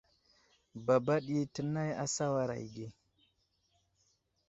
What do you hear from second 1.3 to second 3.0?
tənay a sawaray age.